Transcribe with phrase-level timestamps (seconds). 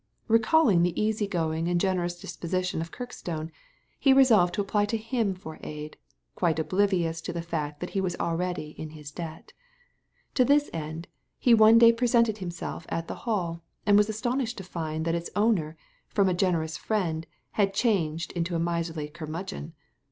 [0.27, 3.51] Recalling the easy going and generous disposition of Kirkstone,
[3.99, 5.95] he resolved to apply to him for aid,
[6.33, 9.53] quite oblivious to the fact that he was already in his debt
[10.33, 14.63] To this end he one day presented himself at the Hall, and was astonished to
[14.63, 15.77] find that its owner,
[16.07, 19.75] from a generous friend, had changed into a miserly curmudgeon.